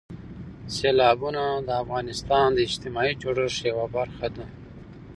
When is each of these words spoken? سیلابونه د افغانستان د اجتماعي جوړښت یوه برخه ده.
سیلابونه 0.75 1.43
د 1.67 1.69
افغانستان 1.83 2.47
د 2.53 2.57
اجتماعي 2.67 3.13
جوړښت 3.21 3.61
یوه 3.71 3.85
برخه 3.97 4.27
ده. 4.35 4.45